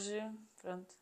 [0.00, 0.22] hoje,
[0.60, 0.94] pronto.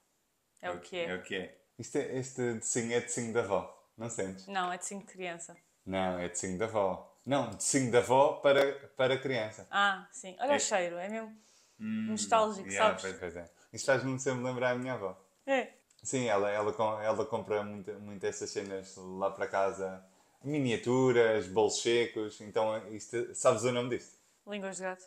[0.61, 1.05] É, o que é.
[1.11, 1.59] É o que é.
[1.79, 4.47] Isto é este desenho é desenho da avó, não sentes?
[4.49, 5.57] Não, é de 5 criança.
[5.87, 7.17] Não, é desenho da avó.
[7.25, 9.67] Não, desenho da avó para, para criança.
[9.71, 10.37] Ah, sim.
[10.41, 10.57] Olha É.
[10.57, 11.37] o cheiro, é mesmo
[11.79, 13.03] nostálgico, Yeah, sabes?
[13.03, 13.51] pois, pois é.
[13.73, 15.17] Isto faz-me sempre lembrar a minha avó.
[15.47, 15.73] É.
[16.03, 16.75] Sim, ela, ela,
[17.05, 20.05] ela compra muito, muito essas cenas lá para casa.
[20.43, 22.41] Miniaturas, bolos secos.
[22.41, 24.19] Então, isto, sabes o nome disto?
[24.47, 25.05] Línguas de gato.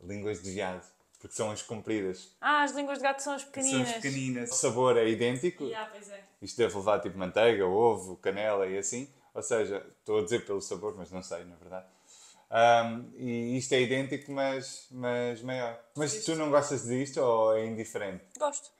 [0.00, 0.86] Línguas de viado.
[1.20, 2.36] Porque são as compridas.
[2.40, 3.88] Ah, as línguas de gato são as pequeninas.
[3.88, 4.50] São as pequeninas.
[4.50, 5.64] O sabor é idêntico.
[5.64, 6.22] Yeah, pois é.
[6.42, 9.08] Isto deve levar tipo manteiga, ovo, canela e assim.
[9.34, 11.86] Ou seja, estou a dizer pelo sabor, mas não sei, na verdade.
[12.50, 15.82] Ahm, e isto é idêntico, mas, mas maior.
[15.96, 18.24] Mas tu não gostas disto ou é indiferente?
[18.38, 18.70] Gosto.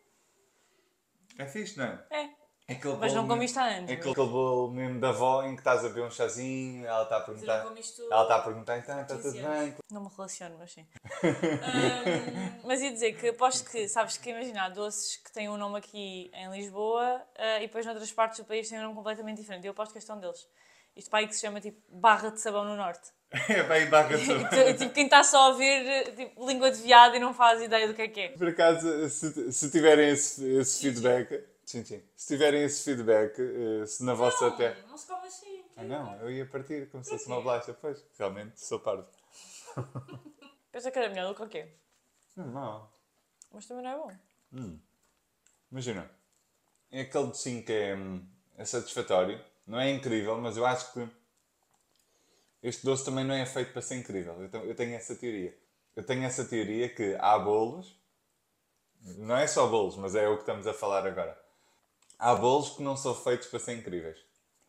[1.39, 2.07] É fixe, não é?
[2.11, 2.31] É.
[2.69, 3.89] Aquele Mas não comiste há anos.
[3.91, 7.05] É aquele, aquele bolo mesmo da avó em que estás a beber um chazinho, ela
[7.05, 7.59] está a perguntar.
[7.63, 9.75] não comiste Ela está a perguntar, então está 15 tudo bem.
[9.93, 10.87] Não me relaciono, mas sim.
[11.23, 15.57] Ahm, mas ia dizer que aposto que, sabes que imagina, há doces que têm um
[15.57, 19.41] nome aqui em Lisboa ah, e depois noutras partes do país têm um nome completamente
[19.41, 19.65] diferente.
[19.65, 20.49] Eu aposto que este é um deles.
[20.97, 23.11] Isto para aí que se chama tipo barra de sabão no norte.
[23.49, 24.49] É bem barra de sabão.
[24.49, 27.87] tu- tipo, quem está só a ver tipo, língua de viado e não faz ideia
[27.87, 28.29] do que é que é.
[28.31, 32.03] Por acaso, se, se tiverem esse, esse feedback, tchim, tchim.
[32.17, 34.83] se tiverem esse feedback, eh, se na vossa terra.
[34.89, 35.65] não se come assim.
[35.77, 37.75] Ah, não, eu ia partir como se fosse uma bolacha.
[37.75, 39.07] Pois, realmente, sou parvo.
[40.73, 41.69] Pensa que era melhor do que o quê?
[42.35, 42.89] Não,
[43.53, 43.97] Mas também não é
[44.53, 44.79] bom.
[45.71, 46.11] imagina.
[46.91, 49.43] É aquele docinho que é, hum, é satisfatório.
[49.67, 51.09] Não é incrível, mas eu acho que
[52.63, 54.35] este doce também não é feito para ser incrível.
[54.43, 55.59] Eu tenho essa teoria.
[55.95, 57.99] Eu tenho essa teoria que há bolos,
[59.19, 61.39] não é só bolos, mas é o que estamos a falar agora.
[62.19, 64.19] Há bolos que não são feitos para ser incríveis.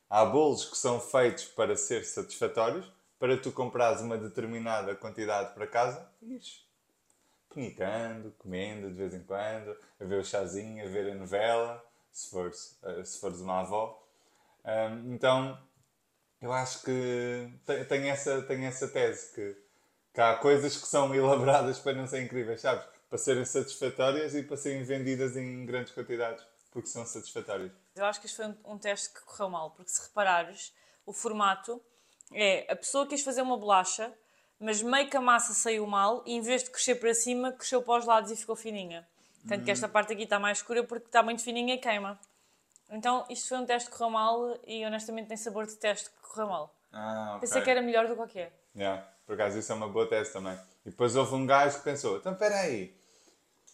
[0.09, 5.68] Há bolos que são feitos para ser satisfatórios, para tu comprares uma determinada quantidade para
[5.68, 6.66] casa e ires
[7.53, 12.30] penicando, comendo de vez em quando, a ver o chazinho, a ver a novela, se
[12.30, 14.02] fores, eh, se fores uma avó.
[15.06, 15.58] Então,
[16.42, 19.57] eu acho que te- tenho essa, tenho essa tese, que,
[20.13, 22.86] que há coisas que são elaboradas para não serem incríveis, sabes?
[23.09, 26.46] Para serem satisfatórias e para serem vendidas em grandes quantidades,
[26.77, 27.71] porque são satisfatórias.
[27.95, 30.71] Eu acho que isto foi um, um teste que correu mal, porque se reparares,
[31.07, 31.81] o formato
[32.31, 34.13] é a pessoa quis fazer uma bolacha,
[34.59, 37.81] mas meio que a massa saiu mal e em vez de crescer para cima, cresceu
[37.81, 39.07] para os lados e ficou fininha.
[39.47, 42.19] Tanto que esta parte aqui está mais escura porque está muito fininha e queima.
[42.91, 46.29] Então isto foi um teste que correu mal e honestamente tem sabor de teste que
[46.29, 46.75] correu mal.
[46.94, 48.53] Ah, Pensei que era melhor do que o que é.
[48.75, 50.59] Yeah, por acaso isso é uma boa tese também.
[50.85, 52.95] E depois houve um gajo que pensou, então espera aí,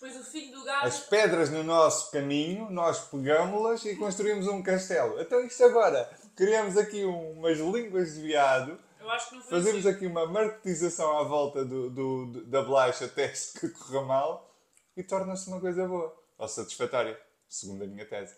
[0.03, 1.07] Depois o filho do as gajo.
[1.09, 5.19] pedras no nosso caminho, nós pegámos-las e construímos um castelo.
[5.21, 9.85] Então isto agora, criamos aqui umas línguas de viado, Eu acho que não foi fazemos
[9.85, 9.95] assim.
[9.95, 14.53] aqui uma marketização à volta do, do- do- da bolacha teste que correu mal
[14.97, 18.35] e torna-se uma coisa boa, ou satisfatória, segundo a minha tese.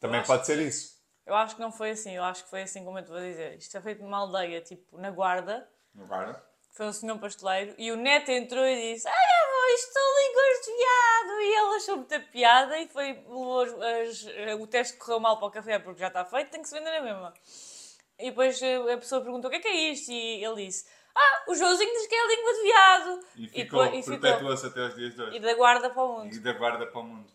[0.00, 0.94] Também pode ser isso.
[1.26, 2.12] Eu acho que não foi assim.
[2.16, 3.56] Eu acho que foi assim como eu te vou dizer.
[3.58, 5.66] Isto é feito numa aldeia, tipo, na guarda.
[5.98, 6.42] Agora?
[6.72, 9.14] Foi um senhor pasteleiro e o neto entrou e disse: Ai,
[9.64, 11.40] avó, isto são línguas de viado!
[11.40, 13.10] E ele achou muita piada e foi,
[14.02, 16.68] as- as- o teste correu mal para o café porque já está feito, tem que
[16.68, 17.34] se vender na mesma.
[18.18, 20.10] E depois eh, a pessoa perguntou: O que é que é isto?
[20.12, 23.20] E ele disse: Ah, o Joãozinho diz que é a língua de viado!
[23.36, 25.36] E ficou, e perpetuou-se até os dias de hoje.
[25.36, 26.34] E da guarda para o mundo.
[26.34, 27.32] E da guarda para o mundo.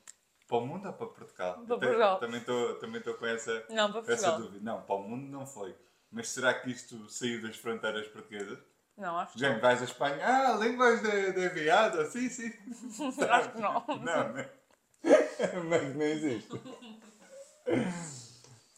[0.48, 1.54] Para o mundo ou para Portugal?
[1.68, 2.20] Para Portugal.
[2.20, 4.60] Também estou também com essa, Não, essa dúvida.
[4.64, 5.76] Não, para o mundo não foi.
[6.12, 8.58] Mas será que isto saiu das fronteiras portuguesas?
[9.00, 12.52] Não, acho que Gente, vais à Espanha, ah, línguas de, de viado, sim, sim.
[13.30, 13.86] Acho que não.
[13.88, 14.46] Não, não.
[15.70, 16.62] Mas não existe.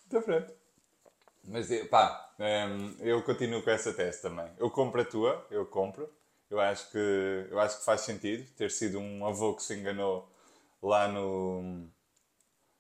[0.06, 0.54] Está pronto.
[1.44, 4.48] Mas eh, pá, hum, eu continuo com essa tese também.
[4.60, 6.08] Eu compro a tua, eu compro.
[6.52, 10.30] Eu acho que, eu acho que faz sentido ter sido um avô que se enganou
[10.84, 11.90] lá no.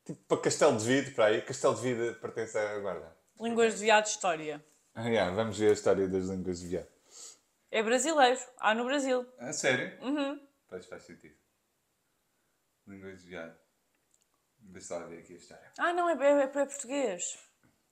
[0.05, 1.41] Tipo, para Castelo de Vide, para aí.
[1.41, 3.15] Castelo de Vide pertence à guarda.
[3.39, 4.63] Línguas de viado, história.
[4.93, 7.00] Ah, yeah, vamos ver a história das línguas de viado.
[7.71, 8.39] É brasileiro.
[8.59, 9.25] Há no Brasil.
[9.39, 9.97] A sério?
[10.05, 10.39] Uhum.
[10.67, 11.35] Pois faz sentido.
[12.87, 13.55] Línguas de viado.
[14.59, 15.71] Deixa lá ver aqui a história.
[15.79, 17.23] Ah, não, é, é, é para português.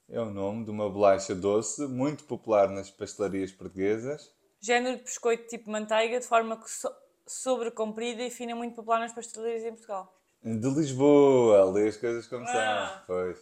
[0.09, 4.31] É o nome de uma bolacha doce muito popular nas pastelarias portuguesas.
[4.59, 6.89] Género de biscoito tipo manteiga, de forma que so
[7.25, 10.11] sobre comprida e fina, muito popular nas pastelarias em Portugal.
[10.43, 12.87] De Lisboa, lê as coisas como Ah.
[12.97, 13.03] são.
[13.05, 13.37] Pois.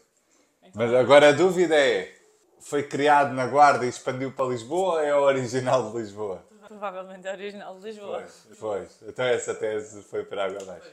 [0.75, 2.16] Mas agora a dúvida é:
[2.59, 6.45] foi criado na Guarda e expandiu para Lisboa ou é o original de Lisboa?
[6.67, 8.19] Provavelmente é original de Lisboa.
[8.19, 9.01] Pois, pois.
[9.03, 10.91] Então essa tese foi para água abaixo.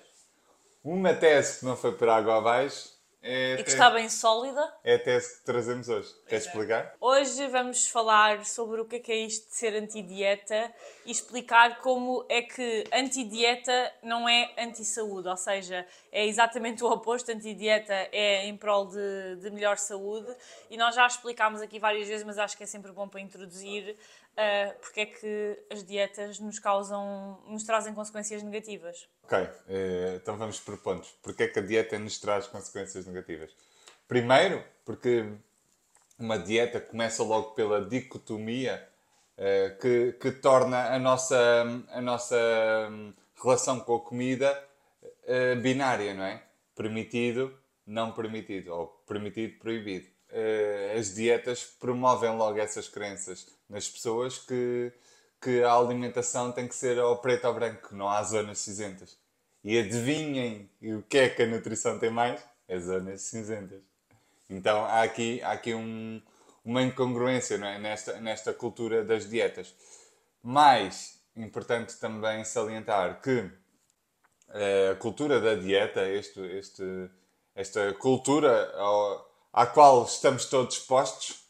[0.82, 2.93] Uma tese que não foi para água abaixo
[3.26, 4.70] É e que está bem sólida.
[4.84, 6.14] É a tese que trazemos hoje.
[6.28, 6.48] Queres é.
[6.48, 6.94] explicar?
[7.00, 10.70] Hoje vamos falar sobre o que é, que é isto de ser anti-dieta
[11.06, 17.32] e explicar como é que anti-dieta não é anti-saúde, ou seja, é exatamente o oposto.
[17.32, 20.30] Anti-dieta é em prol de, de melhor saúde
[20.68, 23.96] e nós já explicámos aqui várias vezes, mas acho que é sempre bom para introduzir
[24.36, 29.08] ah, porque é que as dietas nos causam, nos trazem consequências negativas.
[29.22, 29.38] Ok,
[29.68, 31.10] eh, então vamos por pontos.
[31.22, 33.54] Porquê é que a dieta nos traz consequências negativas?
[34.08, 35.24] Primeiro, porque
[36.18, 38.86] uma dieta começa logo pela dicotomia
[39.36, 42.36] eh, que, que torna a nossa, a nossa
[42.90, 44.68] hum, relação com a comida
[45.26, 46.42] eh, binária, não é?
[46.74, 47.56] Permitido,
[47.86, 50.06] não permitido, ou permitido, proibido.
[50.30, 54.92] Eh, as dietas promovem logo essas crenças nas pessoas que,
[55.42, 59.18] que a alimentação tem que ser ao preto ou branco, não há zonas cinzentas.
[59.64, 62.40] E adivinhem o que é que a nutrição tem mais?
[62.68, 63.82] É zonas cinzentas.
[64.48, 66.22] Então há aqui, há aqui um-
[66.64, 67.78] uma incongruência é?
[67.80, 69.74] nesta, nesta cultura das dietas.
[70.40, 73.50] Mais importante também salientar que
[74.50, 77.10] eh, a cultura da dieta, este, este,
[77.56, 81.43] esta cultura ao- à qual estamos todos expostos,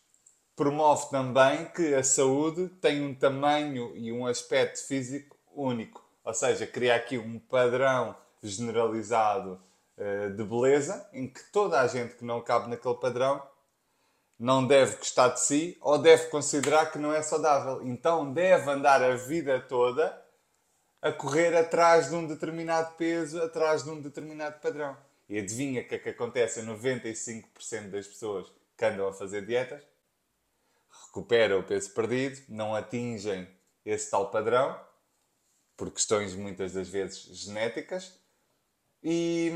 [0.56, 6.04] promove também que a saúde tem um tamanho e um aspecto físico único.
[6.24, 9.60] Ou seja, cria aqui um padrão generalizado
[9.96, 13.42] eh, de beleza em que toda a gente que não cabe naquele padrão
[14.38, 17.80] não deve gostar de si ou deve considerar que não é saudável.
[17.86, 20.22] Então deve andar a vida toda
[21.00, 24.96] a correr atrás de um determinado peso, atrás de um determinado padrão.
[25.28, 29.46] E adivinha o que é que acontece a 95% das pessoas que andam a fazer
[29.46, 29.82] dietas?
[31.14, 33.46] Recuperam o peso perdido, não atingem
[33.84, 34.78] esse tal padrão,
[35.76, 38.18] por questões muitas das vezes genéticas,
[39.02, 39.52] e,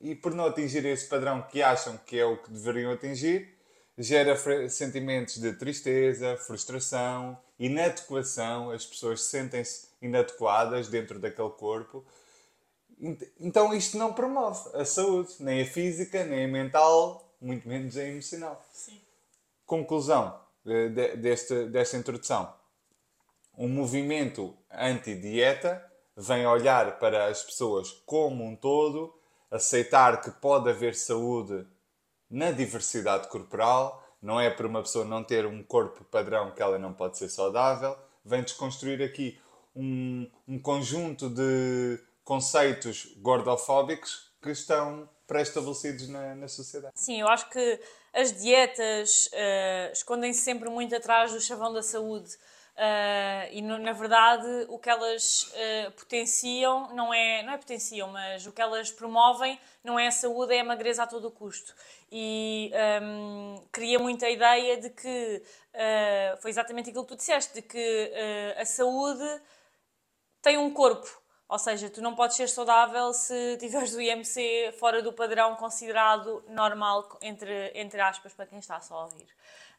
[0.00, 3.54] e por não atingir esse padrão que acham que é o que deveriam atingir,
[3.98, 4.36] gera
[4.68, 12.04] sentimentos de tristeza, frustração, inadequação, as pessoas sentem-se inadequadas dentro daquele corpo.
[13.00, 17.96] Ent- Então isto não promove a saúde, nem a física, nem a mental, muito menos
[17.96, 18.64] a emocional.
[18.72, 19.00] Sim.
[19.66, 22.52] Conclusão de- deste, desta introdução.
[23.56, 25.84] Um movimento anti-dieta
[26.16, 29.14] vem olhar para as pessoas como um todo,
[29.50, 31.66] aceitar que pode haver saúde
[32.28, 36.78] na diversidade corporal, não é por uma pessoa não ter um corpo padrão que ela
[36.78, 39.38] não pode ser saudável, vem desconstruir aqui
[39.74, 46.92] um, um conjunto de conceitos gordofóbicos que estão pré-estabelecidos na, na sociedade.
[46.96, 47.80] Sim, eu acho que
[48.14, 52.36] as dietas eh, escondem-se sempre muito atrás do chavão da saúde.
[52.78, 58.08] Eh, e no- na verdade o que elas eh, potenciam não é, não é potenciam,
[58.08, 61.74] mas o que elas promovem não é a saúde, é a magreza a todo custo.
[62.12, 65.42] E ehm, cria muita ideia de que
[65.74, 68.12] eh, foi exatamente aquilo que tu disseste, de que
[68.58, 69.24] a saúde
[70.42, 71.08] tem um corpo.
[71.48, 76.44] Ou seja, tu não podes ser saudável se tiveres o IMC fora do padrão considerado
[76.48, 79.28] normal, entre, entre aspas, para quem está só a ouvir.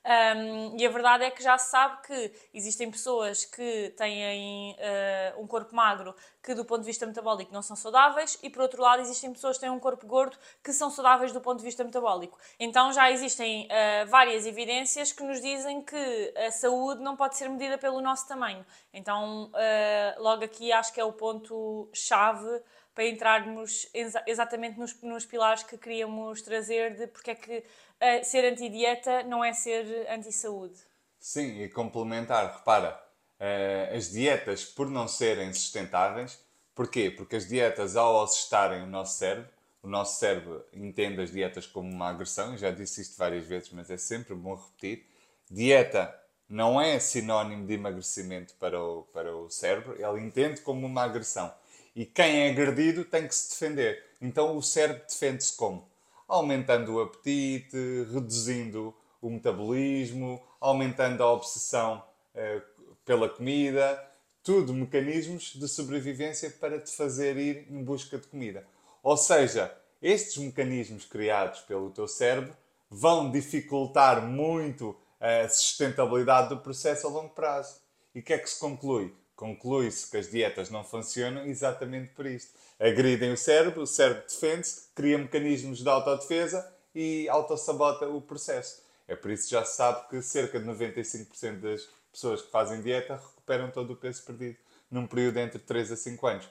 [0.08, 5.34] Um, e a verdade é que já se sabe que existem pessoas que têm eh,
[5.38, 6.16] um corpo magro
[6.48, 9.58] que, do ponto de vista metabólico, não são saudáveis, e por outro lado, existem pessoas
[9.58, 12.40] que têm um corpo gordo que são saudáveis do ponto de vista metabólico.
[12.58, 17.50] Então já existem eh, várias evidências que nos dizem que a saúde não pode ser
[17.50, 18.66] medida pelo nosso tamanho.
[18.94, 22.62] Então, eh, logo aqui acho que é o ponto-chave
[22.96, 27.64] para entrarmos exa- exatamente nos, nos pilares que queríamos trazer de porque é que
[28.00, 30.80] eh, ser anti-dieta não é ser anti-saúde.
[31.20, 32.98] Sim, e complementar, repara,
[33.40, 36.40] eh, as dietas, por não serem sustentáveis,
[36.76, 37.10] porquê?
[37.10, 39.50] Porque as dietas, ao assustarem o nosso cérebro,
[39.82, 43.90] o nosso cérebro entende as dietas como uma agressão, já disse isto várias vezes, mas
[43.90, 45.06] é sempre bom repetir.
[45.50, 46.14] Dieta
[46.50, 51.54] não é sinónimo de emagrecimento para o, para o cérebro, ele entende como uma agressão.
[51.96, 54.04] E quem é agredido tem que se defender.
[54.22, 55.88] Então o cérebro defende-se como?
[56.28, 57.78] Aumentando o apetite,
[58.12, 62.04] reduzindo o metabolismo, aumentando a obsessão
[62.36, 62.62] eh,
[63.08, 64.06] pela comida,
[64.44, 68.68] tudo mecanismos de sobrevivência para te fazer ir em busca de comida.
[69.02, 72.54] Ou seja, estes mecanismos criados pelo teu cérebro
[72.90, 77.80] vão dificultar muito a sustentabilidade do processo a longo prazo.
[78.14, 79.16] E o que é que se conclui?
[79.36, 82.52] Conclui-se que as dietas não funcionam exatamente por isto.
[82.78, 88.82] Agridem o cérebro, o cérebro defende-se, cria mecanismos de autodefesa e autossabota o processo.
[89.08, 91.88] É por isso que já se sabe que cerca de 95% das
[92.18, 94.58] pessoas que fazem dieta recuperam todo o peso perdido
[94.90, 96.50] num período entre 3 a 5 anos.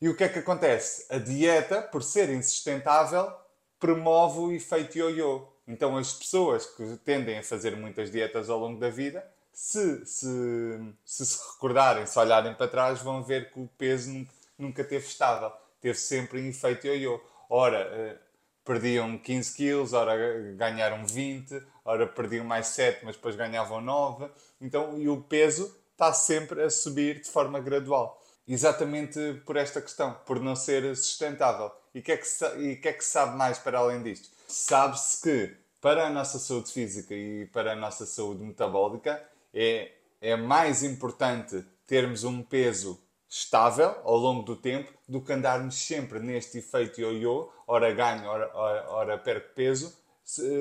[0.00, 1.12] E o que é que acontece?
[1.12, 3.32] A dieta, por ser insustentável,
[3.78, 5.48] promove o efeito ioiô.
[5.66, 10.94] Então as pessoas que tendem a fazer muitas dietas ao longo da vida, se se,
[11.04, 14.10] se, se recordarem, se olharem para trás, vão ver que o peso
[14.56, 15.52] nunca teve estável.
[15.80, 17.20] Teve sempre em efeito ioiô.
[17.50, 18.18] Ora, eh,
[18.64, 20.16] perdiam 15 quilos, ora
[20.56, 24.30] ganharam 20, ora perdiam mais 7, mas depois ganhavam 9.
[24.60, 28.20] Então, e o peso está sempre a subir de forma gradual.
[28.46, 31.70] Exatamente por esta questão, por não ser sustentável.
[31.94, 34.30] E o que, é que, que é que sabe mais para além disto?
[34.48, 40.36] Sabe-se que para a nossa saúde física e para a nossa saúde metabólica é, é
[40.36, 43.02] mais importante termos um peso
[43.32, 48.50] estável ao longo do tempo do que andarmos sempre neste efeito ioiô, ora ganho, ora,
[48.52, 49.96] ora, ora perco peso,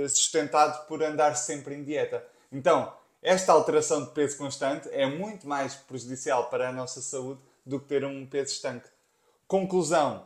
[0.10, 2.25] sustentado por andar sempre em dieta.
[2.50, 7.78] Então, esta alteração de peso constante é muito mais prejudicial para a nossa saúde do
[7.78, 8.88] que ter um peso estanque.
[9.46, 10.25] Conclusão: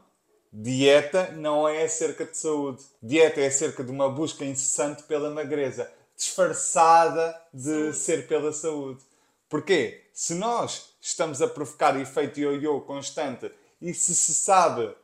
[0.53, 2.83] dieta não é acerca de saúde.
[3.01, 9.01] Dieta é acerca de uma busca incessante pela magreza, disfarçada de ser pela saúde.
[9.49, 10.09] Porquê?
[10.13, 14.95] Se nós estamos a provocar efeito ioiô constante e se se sabe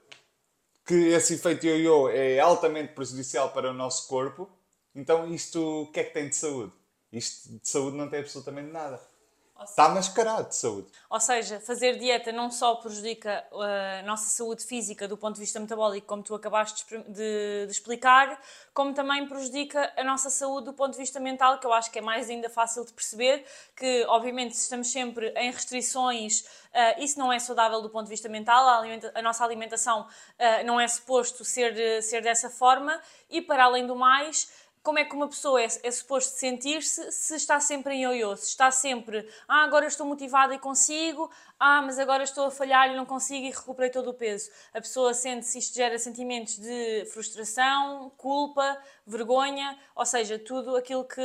[0.86, 4.50] que esse efeito ioiô é altamente prejudicial para o nosso corpo,
[4.95, 6.74] então isto o que é que tem de saúde?
[7.12, 9.01] Isto de saúde não tem absolutamente nada.
[9.63, 10.87] Está mascarado de saúde.
[11.09, 15.41] Ou seja, fazer dieta não só prejudica uh, a nossa saúde física do ponto de
[15.41, 18.39] vista metabólico, como tu acabaste de, de, explicar,
[18.73, 21.99] como também prejudica a nossa saúde do ponto de vista mental, que eu acho que
[21.99, 27.19] é mais ainda fácil de perceber, que obviamente se estamos sempre em restrições, uh, isso
[27.19, 28.83] não é saudável do ponto de vista mental, a,
[29.15, 32.99] a nossa alimentação uh, não é suposto ser, ser dessa forma,
[33.29, 37.35] e para além do mais como é que uma pessoa é, é suposto sentir-se se
[37.35, 41.29] está sempre em ioiô, se está sempre, ah, agora estou motivada e consigo,
[41.63, 44.49] ah, mas agora estou a falhar e não consigo e recuperei todo o peso.
[44.73, 51.21] A pessoa sente-se, isto gera sentimentos de frustração, culpa, vergonha, ou seja, tudo aquilo que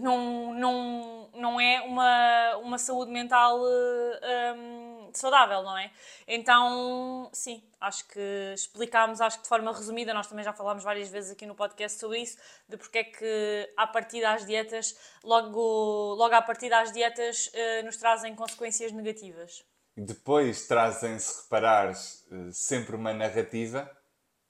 [0.00, 5.92] não, não, não é uma, uma saúde mental um, saudável, não é?
[6.26, 11.08] Então, sim, acho que explicámos, acho que de forma resumida, nós também já falámos várias
[11.08, 12.36] vezes aqui no podcast sobre isso,
[12.68, 17.84] de porque é que a partir das dietas, logo, logo a partir das dietas, uh,
[17.84, 19.64] nos trazem consequências negativas.
[19.96, 23.90] Depois trazem, se reparares, uh, sempre uma narrativa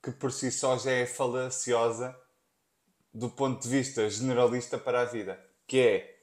[0.02, 2.16] que por si só já é falaciosa
[3.14, 6.20] do ponto de vista generalista para a vida, que é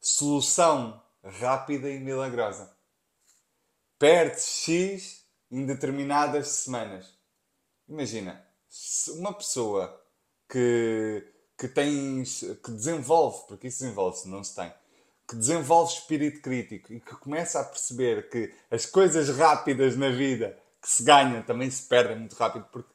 [0.00, 2.76] solução rápida e milagrosa.
[3.98, 7.16] Perde X em determinadas semanas.
[7.88, 8.46] Imagina,
[9.10, 10.04] uma pessoa
[10.48, 14.72] que, que que desenvolve, porque isso desenvolve-se, não se tem,
[15.28, 20.56] que desenvolve espírito crítico e que começa a perceber que as coisas rápidas na vida
[20.80, 22.90] que se ganham também se perdem muito rápido, porque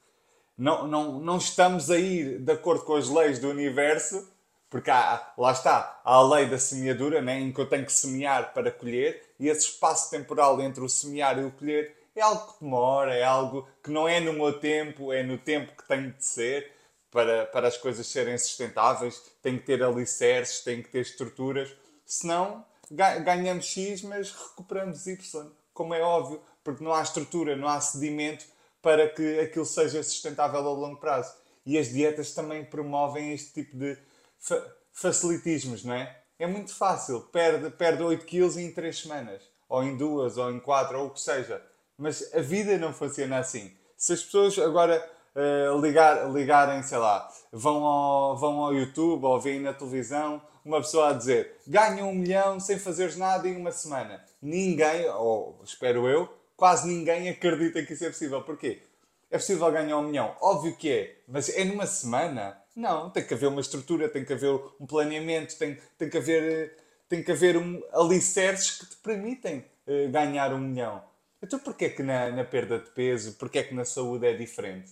[0.57, 4.29] não, não, não estamos a ir de acordo com as leis do universo,
[4.69, 7.91] porque há, lá está, há a lei da semeadura, né, em que eu tenho que
[7.91, 12.53] semear para colher, e esse espaço temporal entre o semear e o colher é algo
[12.53, 16.11] que demora, é algo que não é no meu tempo, é no tempo que tem
[16.11, 16.71] de ser
[17.09, 21.75] para, para as coisas serem sustentáveis, tem que ter alicerces, tem que ter estruturas,
[22.13, 27.79] senão ganhamos X, mas recuperamos Y, como é óbvio, porque não há estrutura, não há
[27.79, 28.45] sedimento
[28.81, 31.33] para que aquilo seja sustentável a longo prazo.
[31.65, 33.97] E as dietas também promovem este tipo de
[34.39, 36.21] fa facilitismos, não é?
[36.37, 40.59] É muito fácil, perde, perde 8 quilos em 3 semanas, ou em 2, ou em
[40.59, 41.63] 4, ou o que seja
[42.01, 43.71] mas a vida não funciona assim.
[43.95, 49.39] Se as pessoas agora uh, ligar, ligarem, sei lá, vão ao, vão ao YouTube ou
[49.39, 53.71] veem na televisão uma pessoa a dizer ganha um milhão sem fazeres nada em uma
[53.71, 54.23] semana.
[54.41, 58.41] Ninguém, ou espero eu, quase ninguém acredita que isso é possível.
[58.43, 58.81] Porquê?
[59.29, 60.35] É possível ganhar um milhão?
[60.41, 62.61] Óbvio que é, mas é numa semana?
[62.75, 66.77] Não, tem que haver uma estrutura, tem que haver um planeamento, tem, tem que haver,
[67.07, 71.03] tem que haver um, alicerces que te permitem uh, ganhar um milhão.
[71.41, 74.91] Então porquê que na, na perda de peso, porquê que na saúde é diferente?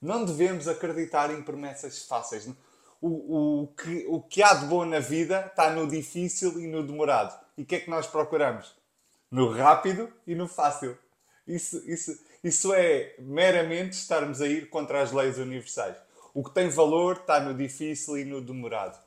[0.00, 2.48] Não devemos acreditar em promessas fáceis.
[3.00, 6.84] O, o, que, o que há de bom na vida está no difícil e no
[6.84, 7.38] demorado.
[7.56, 8.74] E o que é que nós procuramos?
[9.30, 10.98] No rápido e no fácil.
[11.46, 15.96] Isso, isso, isso é meramente estarmos a ir contra as leis universais.
[16.34, 18.98] O que tem valor está no difícil e no demorado.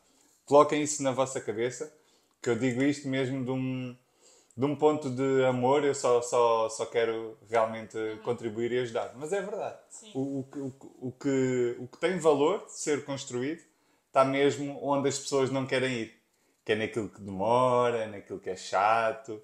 [0.45, 1.93] Coloquem isso na vossa cabeça,
[2.41, 3.95] que eu digo isto mesmo de um,
[4.57, 9.13] de um ponto de amor, eu só, só, só quero realmente contribuir e ajudar.
[9.15, 9.77] Mas é verdade.
[10.13, 13.61] O, o, o, o, que, o que tem valor de ser construído
[14.11, 16.21] está mesmo onde as pessoas não querem ir.
[16.63, 19.41] Que é naquilo que demora, naquilo que é chato,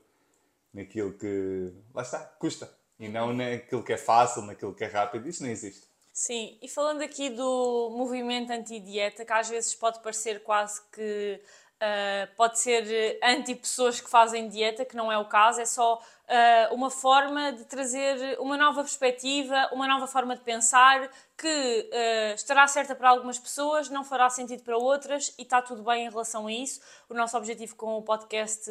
[0.71, 1.73] naquilo que.
[1.93, 2.71] Lá está, custa.
[2.99, 5.27] E não naquilo que é fácil, naquilo que é rápido.
[5.27, 5.87] Isso não existe.
[6.13, 11.39] Sim, e falando aqui do movimento anti-dieta, que às vezes pode parecer quase que
[11.81, 16.73] uh, pode ser anti-pessoas que fazem dieta, que não é o caso, é só uh,
[16.73, 22.67] uma forma de trazer uma nova perspectiva, uma nova forma de pensar que uh, estará
[22.67, 26.47] certa para algumas pessoas, não fará sentido para outras e está tudo bem em relação
[26.47, 26.81] a isso.
[27.09, 28.69] O nosso objetivo com o podcast,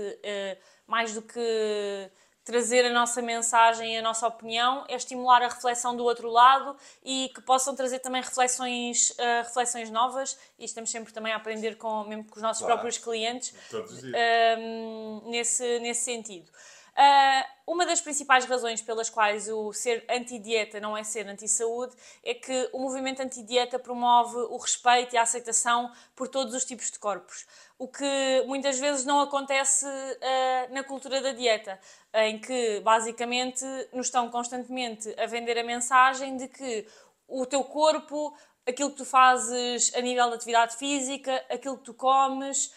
[0.86, 2.10] mais do que
[2.46, 6.76] trazer a nossa mensagem e a nossa opinião, é estimular a reflexão do outro lado
[7.04, 11.76] e que possam trazer também reflexões, uh, reflexões novas e estamos sempre também a aprender
[11.76, 12.74] com, mesmo com os nossos claro.
[12.74, 16.48] próprios clientes uh, nesse, nesse sentido.
[16.96, 22.32] Uh, uma das principais razões pelas quais o ser anti-dieta não é ser anti-saúde é
[22.32, 26.98] que o movimento anti-dieta promove o respeito e a aceitação por todos os tipos de
[26.98, 27.44] corpos,
[27.78, 31.78] o que muitas vezes não acontece uh, na cultura da dieta,
[32.14, 36.86] em que basicamente nos estão constantemente a vender a mensagem de que
[37.28, 38.34] o teu corpo,
[38.66, 42.72] aquilo que tu fazes a nível de atividade física, aquilo que tu comes,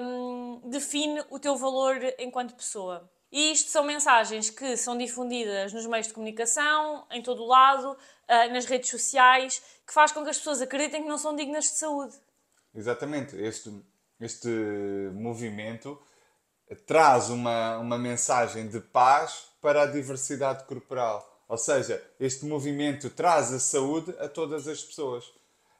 [0.00, 3.10] um, define o teu valor enquanto pessoa.
[3.32, 7.96] E isto são mensagens que são difundidas nos meios de comunicação, em todo o lado,
[8.26, 11.64] ah, nas redes sociais, que faz com que as pessoas acreditem que não são dignas
[11.64, 12.16] de saúde.
[12.74, 13.36] Exatamente.
[13.36, 13.72] Este,
[14.20, 14.48] este
[15.12, 16.00] movimento
[16.86, 21.26] traz uma, uma mensagem de paz para a diversidade corporal.
[21.48, 25.32] Ou seja, este movimento traz a saúde a todas as pessoas.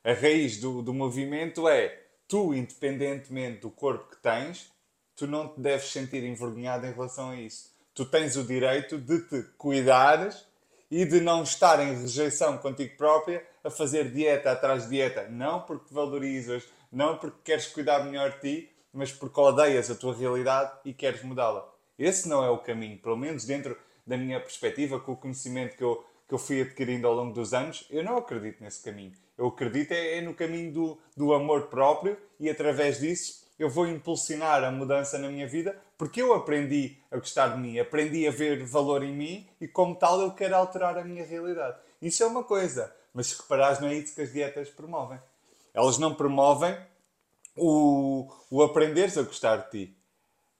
[0.02, 4.70] A raiz do, do movimento é tu, independentemente do corpo que tens,
[5.20, 7.70] tu não te deves sentir envergonhado em relação a isso.
[7.94, 10.46] Tu tens o direito de te cuidares
[10.90, 15.28] e de não estar em rejeição contigo própria a fazer dieta atrás de dieta.
[15.28, 20.16] Não porque valorizas, não porque queres cuidar melhor de ti, mas porque odeias a tua
[20.16, 21.70] realidade e queres mudá-la.
[21.98, 25.84] Esse não é o caminho, pelo menos dentro da minha perspectiva, com o conhecimento que
[25.84, 29.12] eu, que eu fui adquirindo ao longo dos anos, eu não acredito nesse caminho.
[29.36, 33.86] Eu acredito é, é no caminho do, do amor próprio e através disso eu vou
[33.86, 38.30] impulsionar a mudança na minha vida porque eu aprendi a gostar de mim, aprendi a
[38.30, 41.76] ver valor em mim e, como tal, eu quero alterar a minha realidade.
[42.00, 45.20] Isso é uma coisa, mas se reparares, não é isso que as dietas promovem.
[45.74, 46.74] Elas não promovem
[47.54, 49.96] o, o aprenderes a gostar de ti.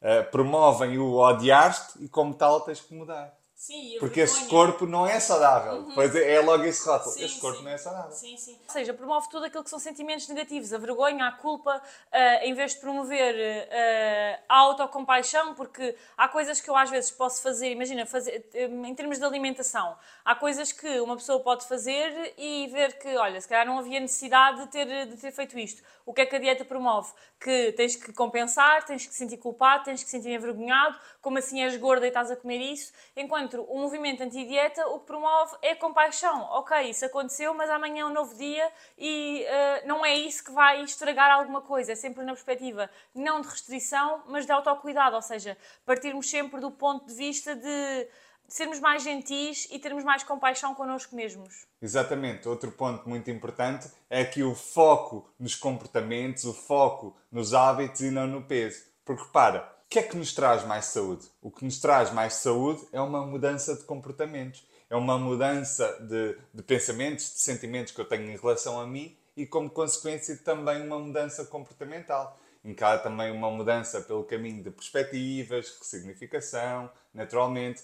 [0.02, 3.34] Uh, promovem o odiar-te e, como tal, tens que mudar.
[3.60, 5.82] Sim, Porque esse corpo não é saudável.
[5.82, 5.94] Uhum.
[5.94, 7.12] Pois é, é logo esse rótulo.
[7.12, 7.64] Sim, esse corpo sim.
[7.64, 8.10] não é saudável.
[8.10, 8.58] Sim, sim.
[8.66, 12.54] Ou seja, promove tudo aquilo que são sentimentos negativos, a vergonha, a culpa, uh, em
[12.54, 17.70] vez de promover uh, a autocompaixão, porque há coisas que eu às vezes posso fazer,
[17.70, 19.94] imagina, fazer, em termos de alimentação,
[20.24, 24.00] há coisas que uma pessoa pode fazer e ver que, olha, se calhar não havia
[24.00, 25.82] necessidade de ter, de ter feito isto.
[26.06, 27.12] O que é que a dieta promove?
[27.38, 31.76] Que tens que compensar, tens que sentir culpado, tens que sentir envergonhado, como assim és
[31.76, 36.42] gorda e estás a comer isso, enquanto o movimento anti-dieta o que promove é compaixão.
[36.52, 40.52] Ok, isso aconteceu, mas amanhã é um novo dia e uh, não é isso que
[40.52, 41.92] vai estragar alguma coisa.
[41.92, 45.16] É sempre na perspectiva não de restrição, mas de autocuidado.
[45.16, 48.08] Ou seja, partirmos sempre do ponto de vista de
[48.50, 51.66] sermos mais gentis e termos mais compaixão connosco mesmos.
[51.80, 52.48] Exatamente.
[52.48, 58.10] Outro ponto muito importante é que o foco nos comportamentos, o foco nos hábitos e
[58.10, 58.84] não no peso.
[59.04, 61.26] Porque repara, que é que nos traz mais saúde?
[61.42, 66.38] O que nos traz mais saúde é uma mudança de comportamentos, é uma mudança de,
[66.54, 70.86] de pensamentos, de sentimentos que eu tenho em relação a mim e, como consequência, também
[70.86, 72.38] uma mudança comportamental.
[72.64, 77.82] Encara também uma mudança pelo caminho de perspectivas, ressignificação, naturalmente.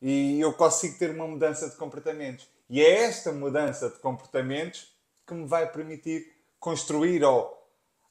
[0.00, 2.48] E eu consigo ter uma mudança de comportamentos.
[2.68, 4.94] E é esta mudança de comportamentos
[5.26, 7.59] que me vai permitir construir ou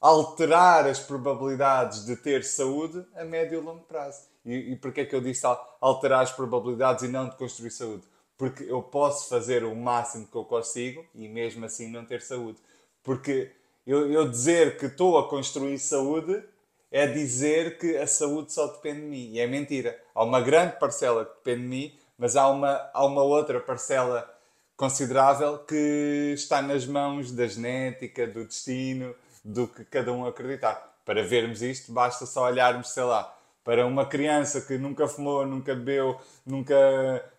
[0.00, 4.28] alterar as probabilidades de ter saúde a médio e longo prazo.
[4.44, 5.44] E, e porquê é que eu disse
[5.80, 8.04] alterar as probabilidades e não de construir saúde?
[8.38, 12.58] Porque eu posso fazer o máximo que eu consigo e mesmo assim não ter saúde.
[13.02, 13.52] Porque
[13.86, 16.42] eu, eu dizer que estou a construir saúde
[16.90, 19.30] é dizer que a saúde só depende de mim.
[19.32, 20.00] E é mentira.
[20.14, 24.28] Há uma grande parcela que depende de mim, mas há uma, há uma outra parcela
[24.76, 30.98] considerável que está nas mãos da genética, do destino, do que cada um acreditar.
[31.04, 35.74] Para vermos isto, basta só olharmos, sei lá, para uma criança que nunca fumou, nunca
[35.74, 36.76] bebeu, nunca,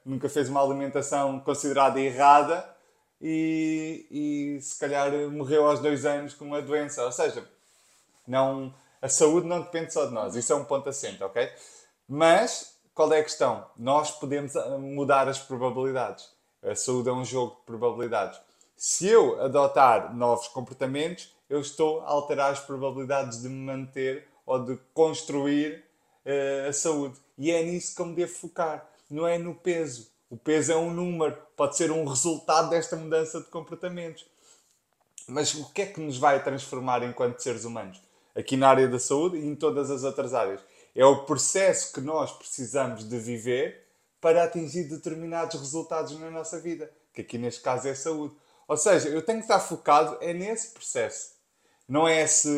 [0.06, 2.68] nunca fez uma alimentação considerada errada
[3.20, 7.04] e, e se calhar morreu aos dois anos com uma doença.
[7.04, 7.48] Ou seja,
[8.28, 10.36] não, a saúde não depende só de nós.
[10.36, 11.50] Isso é um ponto assente, ok?
[12.08, 13.66] Mas qual é a questão?
[13.78, 16.30] Nós podemos ah, mudar as probabilidades.
[16.64, 18.40] A saúde é um jogo de probabilidades.
[18.76, 24.64] Se eu adotar novos comportamentos, eu estou a alterar as probabilidades de me manter ou
[24.64, 25.84] de construir
[26.26, 27.20] uh, a saúde.
[27.38, 30.10] E é nisso que eu me devo focar, não é no peso.
[30.30, 34.26] O peso é um número, pode ser um resultado desta mudança de comportamentos.
[35.28, 38.02] Mas o que é que nos vai transformar enquanto seres humanos?
[38.34, 40.62] Aqui na área da saúde e em todas as outras áreas.
[40.96, 43.86] É o processo que nós precisamos de viver
[44.22, 48.36] para atingir determinados resultados na nossa vida, que aqui neste caso é saúde.
[48.70, 51.40] Ou seja, eu tenho que estar focado é nesse processo.
[51.91, 52.49] Não é se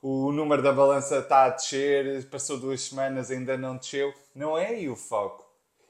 [0.00, 4.14] o número da balança está a descer, passou duas semanas ainda não desceu.
[4.34, 5.46] Não é aí o foco.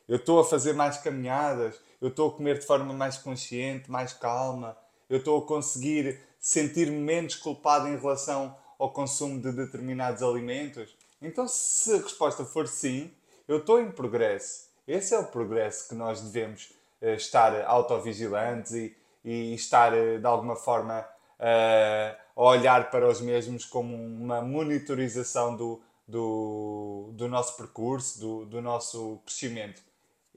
[0.08, 4.12] Eu estou a fazer mais caminhadas, eu estou a comer de forma mais consciente, mais
[4.12, 4.76] calma,
[5.08, 10.92] eu estou a conseguir sentir-me menos culpado em relação ao consumo de determinados alimentos.
[11.22, 13.12] Então, se a resposta for sim,
[13.46, 14.66] eu estou em progresso.
[14.88, 20.26] Esse é o progresso que nós devemos uh, estar autovigilantes e, e estar, uh, de
[20.26, 21.06] alguma forma,
[21.42, 28.46] uh, a olhar para os mesmos como uma monitorização do, do, do nosso percurso, do,
[28.46, 29.82] do nosso crescimento.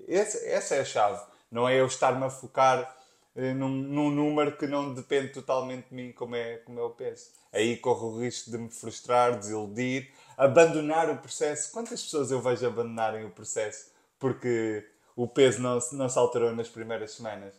[0.07, 1.23] Esse, essa é a chave.
[1.51, 2.95] Não é eu estar-me a focar
[3.35, 7.31] num, num, número que não depende totalmente de mim, como é, como eu penso.
[7.53, 11.71] Aí corro o risco de me frustrar, desiludir, abandonar o processo.
[11.71, 16.69] Quantas pessoas eu vejo abandonarem o processo porque o peso não, não se alterou nas
[16.69, 17.53] primeiras semanas?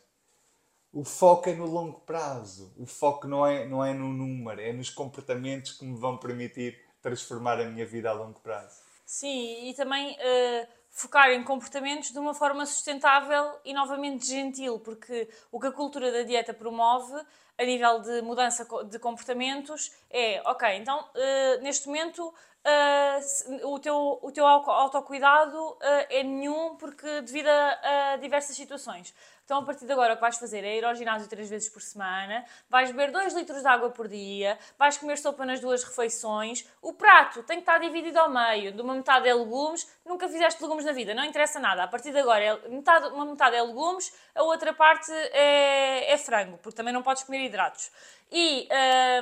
[0.96, 2.72] O foco é no longo prazo.
[2.78, 6.82] O foco não é, não é no número, é nos comportamentos que me vão permitir
[7.02, 8.80] transformar a minha vida a longo prazo.
[9.04, 15.28] Sim, e também uh, focar em comportamentos de uma forma sustentável e novamente gentil, porque
[15.52, 17.14] o que a cultura da dieta promove
[17.58, 22.32] a nível de mudança de comportamentos é, ok, então uh, neste momento
[22.66, 25.78] uh, o, teu, o teu autocuidado uh,
[26.10, 29.14] é nenhum porque devido a, a, diversas situações.
[29.46, 31.68] Então, a partir de agora, o que vais fazer é ir ao ginásio três vezes
[31.68, 35.84] por semana, vais beber 2 litros de água por dia, vais comer sopa nas duas
[35.84, 36.68] refeições.
[36.82, 40.60] O prato tem que estar dividido ao meio, de uma metade é legumes, nunca fizeste
[40.60, 41.84] legumes na vida, não interessa nada.
[41.84, 46.18] A partir de agora, é metade, uma metade é legumes, a outra parte é, é
[46.18, 47.92] frango, porque também não podes comer hidratos.
[48.32, 48.68] E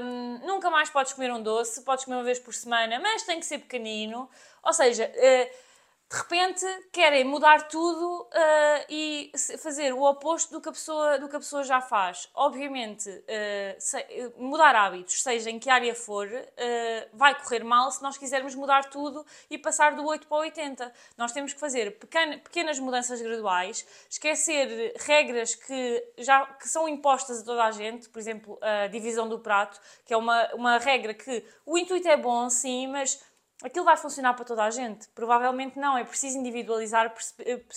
[0.01, 3.39] um, nunca mais podes comer um doce, podes comer uma vez por semana, mas tem
[3.39, 4.27] que ser pequenino.
[4.63, 5.74] Ou seja, uh,
[6.11, 11.29] de repente querem mudar tudo uh, e fazer o oposto do que a pessoa, do
[11.29, 12.29] que a pessoa já faz.
[12.35, 13.99] Obviamente, uh, se,
[14.37, 18.91] mudar hábitos, seja em que área for, uh, vai correr mal se nós quisermos mudar
[18.91, 20.93] tudo e passar do 8 para o 80.
[21.17, 27.41] Nós temos que fazer pequena, pequenas mudanças graduais, esquecer regras que, já, que são impostas
[27.41, 31.15] a toda a gente, por exemplo, a divisão do prato, que é uma, uma regra
[31.15, 33.21] que o intuito é bom, sim, mas
[33.63, 35.09] aquilo vai funcionar para toda a gente?
[35.09, 35.97] Provavelmente não.
[35.97, 37.15] É preciso individualizar,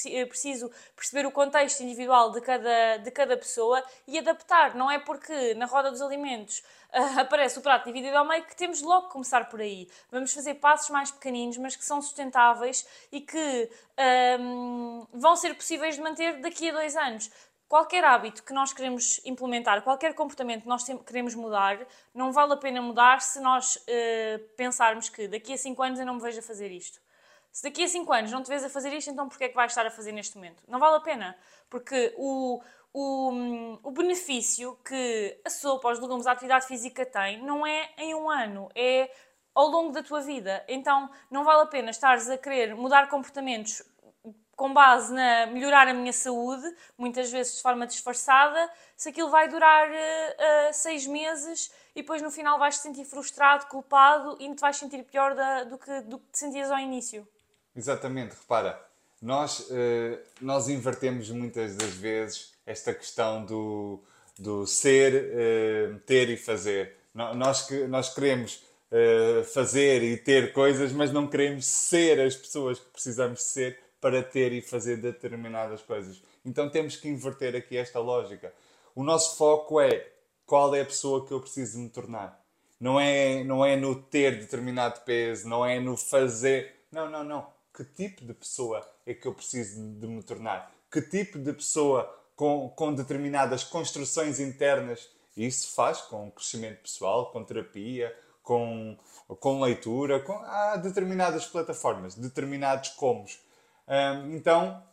[0.09, 4.75] é preciso perceber o contexto individual de cada, de cada pessoa e adaptar.
[4.75, 6.63] Não é porque na roda dos alimentos
[6.93, 9.87] uh, aparece o prato dividido ao meio que temos logo que começar por aí.
[10.11, 13.69] Vamos fazer passos mais pequeninos, mas que são sustentáveis e que
[14.39, 17.31] um, vão ser possíveis de manter daqui a dois anos
[17.67, 21.79] qualquer hábito que nós queremos implementar, qualquer comportamento que nós queremos mudar,
[22.13, 26.05] não vale a pena mudar se nós uh, pensarmos que daqui a 5 anos eu
[26.05, 26.99] não me vejo a fazer isto.
[27.51, 29.55] Se daqui a 5 anos não te vês a fazer isto, então porquê é que
[29.55, 30.63] vais estar a fazer neste momento?
[30.67, 31.35] Não vale a pena,
[31.69, 32.61] porque o,
[32.93, 38.13] o, o benefício que a sopa, os legumes, a atividade física tem, não é em
[38.13, 39.11] um ano, é
[39.55, 40.63] ao longo da tua vida.
[40.67, 43.81] Então não vale a pena estares a querer mudar comportamentos
[44.57, 46.67] com base na melhorar a minha saúde,
[46.97, 52.31] muitas vezes de forma disfarçada, se aquilo vai durar uh, seis meses e depois no
[52.31, 56.17] final vais te sentir frustrado, culpado e te vais sentir pior da, do, que, do
[56.17, 57.25] que te sentias ao início.
[57.75, 58.83] Exatamente, repara,
[59.21, 64.01] nós, uh, nós invertemos muitas das vezes esta questão do,
[64.39, 66.97] do ser, ter e fazer.
[67.13, 68.61] Nós, nós queremos
[69.53, 74.51] fazer e ter coisas, mas não queremos ser as pessoas que precisamos ser para ter
[74.53, 76.21] e fazer determinadas coisas.
[76.45, 78.53] Então temos que inverter aqui esta lógica.
[78.95, 80.07] O nosso foco é
[80.45, 82.41] qual é a pessoa que eu preciso me tornar.
[82.79, 86.75] Não é, não é no ter determinado peso, não é no fazer.
[86.91, 87.47] Não, não, não.
[87.73, 90.71] Que tipo de pessoa é que eu preciso de me tornar?
[90.91, 95.09] Que tipo de pessoa com, com determinadas construções internas?
[95.35, 98.97] Isso faz com crescimento pessoal, com terapia, com,
[99.39, 103.39] com leitura, com, há determinadas plataformas, determinados comos
[104.29, 104.83] então,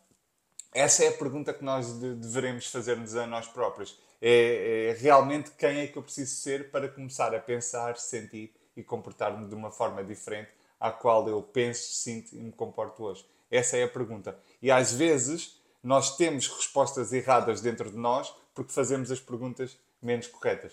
[0.72, 3.98] essa é a pergunta que nós de, deveremos fazer-nos a nós próprios.
[4.20, 8.82] É, é, realmente quem é que eu preciso ser para começar a pensar, sentir e
[8.82, 13.24] comportar-me de uma forma diferente à qual eu penso, sinto e me comporto hoje?
[13.50, 14.38] Essa é a pergunta.
[14.60, 20.26] E às vezes nós temos respostas erradas dentro de nós porque fazemos as perguntas menos
[20.26, 20.72] corretas.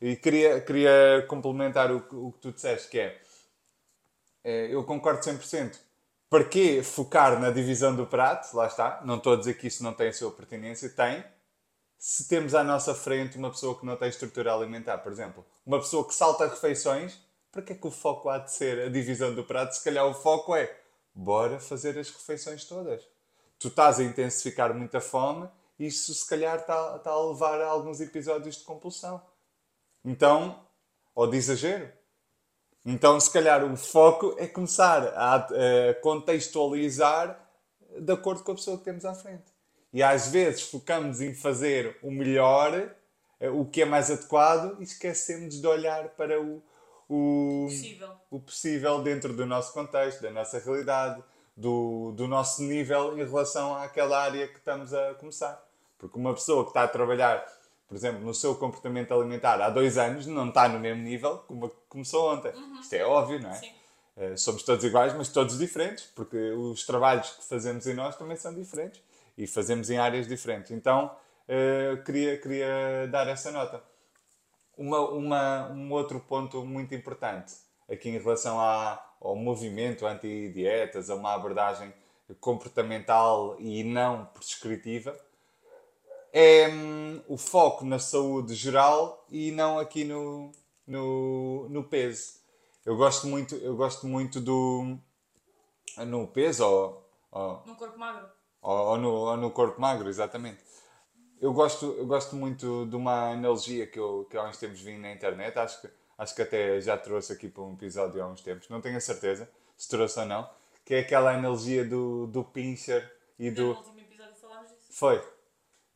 [0.00, 3.20] E queria, queria complementar o, o que tu disseste, que é,
[4.42, 5.85] é eu concordo 100%.
[6.28, 8.54] Para que focar na divisão do prato?
[8.56, 9.00] Lá está.
[9.04, 10.88] Não estou a dizer que isso não tem a sua pertinência.
[10.88, 11.24] Tem.
[11.98, 15.78] Se temos à nossa frente uma pessoa que não tem estrutura alimentar, por exemplo, uma
[15.78, 17.18] pessoa que salta refeições,
[17.50, 19.74] para que é que o foco há de ser a divisão do prato?
[19.74, 20.78] Se calhar o foco é
[21.14, 23.02] bora fazer as refeições todas.
[23.58, 28.00] Tu estás a intensificar muita fome e isso se calhar está, a levar a alguns
[28.00, 29.22] episódios de compulsão.
[30.04, 30.66] Então,
[31.14, 31.90] ou de exagero.
[32.88, 37.36] Então, se calhar, o foco é começar a, a contextualizar
[37.98, 39.44] de acordo com a pessoa que temos à frente.
[39.92, 42.94] E às vezes focamos em fazer o melhor,
[43.40, 46.62] eh, o que é mais adequado, e esquecemos de olhar para o,
[47.08, 48.10] o, Possível.
[48.30, 51.24] o possível dentro do nosso contexto, da nossa realidade,
[51.56, 55.60] do, do nosso nível em relação àquela área que estamos a começar.
[55.98, 57.44] Porque uma pessoa que está a trabalhar,
[57.86, 61.70] por exemplo, no seu comportamento alimentar há dois anos, não está no mesmo nível como
[61.88, 62.52] começou ontem.
[62.80, 63.54] Isto é óbvio, não é?
[63.54, 63.72] Sim.
[64.16, 68.36] Eh, somos todos iguais, mas todos diferentes, porque os trabalhos que fazemos em nós também
[68.36, 69.02] são diferentes
[69.36, 70.70] e fazemos em áreas diferentes.
[70.70, 71.14] Então,
[71.46, 73.82] eh, queria, queria dar essa nota.
[74.76, 77.54] Uma, uma, um outro ponto muito importante
[77.88, 81.92] aqui em relação à, ao movimento anti-dietas, a uma abordagem
[82.40, 85.16] comportamental e não prescritiva,
[86.38, 90.52] é hum, o foco na saúde geral e não aqui no,
[90.86, 92.34] no, no peso.
[92.84, 94.98] Eu gosto muito, eu gosto muito do
[95.96, 98.28] no peso ou, ou, Num corpo magro.
[98.60, 100.62] ou, ou no, ou no corpo magro, exatamente.
[101.40, 104.98] Eu gosto, eu gosto muito de uma analogia que eu, que há uns tempos vi
[104.98, 108.42] na internet, acho que, acho que até já trouxe aqui para um episódio há uns
[108.42, 110.46] tempos, não tenho a certeza se trouxe ou não,
[110.84, 113.68] que é aquela analogia do, do pincher e do.
[113.68, 114.88] No último episódio falámos disso.
[114.90, 115.35] Foi.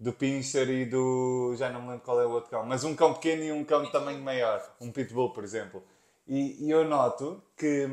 [0.00, 1.54] Do pincher e do.
[1.56, 2.64] Já não me lembro qual é o outro cão.
[2.64, 4.60] Mas um cão pequeno e um cão de tamanho maior.
[4.80, 5.84] Um pitbull, por exemplo.
[6.26, 7.86] E, e eu noto que,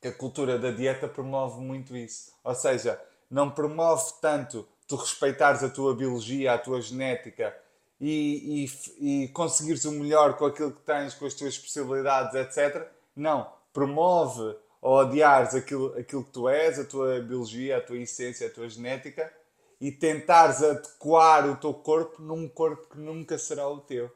[0.00, 2.32] que a cultura da dieta promove muito isso.
[2.44, 3.00] Ou seja,
[3.30, 7.56] não promove tanto tu respeitares a tua biologia, a tua genética
[7.98, 8.66] e,
[8.98, 12.86] e, e conseguires o melhor com aquilo que tens, com as tuas possibilidades, etc.
[13.16, 13.50] Não.
[13.72, 18.50] Promove ou odiares aquilo, aquilo que tu és, a tua biologia, a tua essência, a
[18.50, 19.32] tua genética
[19.82, 24.08] e tentares adequar o teu corpo num corpo que nunca será o teu.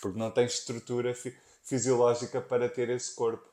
[0.00, 3.46] Porque não tens estrutura fi- fisiológica para ter esse corpo.